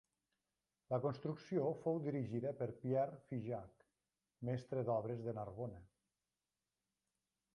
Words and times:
La 0.93 0.97
construcció 1.01 1.65
fou 1.81 1.99
dirigida 2.05 2.53
per 2.61 2.67
Pierre 2.79 3.19
Figeac, 3.27 3.85
mestre 4.49 4.85
d'obres 4.89 5.23
de 5.27 5.35
Narbona. 5.41 5.83